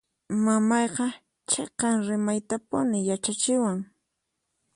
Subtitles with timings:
[0.45, 1.05] Mamayqa
[1.49, 3.79] chiqan rimaytapuni yachachiwan.